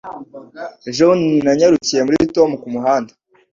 Ejo 0.89 1.01
bundi 1.09 1.37
nanyarukiye 1.45 2.01
muri 2.03 2.17
Tom 2.35 2.49
kumuhanda 2.61 3.11